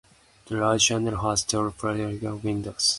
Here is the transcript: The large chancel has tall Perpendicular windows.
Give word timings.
The 0.47 0.55
large 0.55 0.87
chancel 0.87 1.15
has 1.17 1.43
tall 1.43 1.69
Perpendicular 1.69 2.37
windows. 2.37 2.89